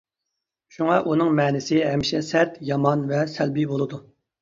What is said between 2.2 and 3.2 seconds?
سەت، يامان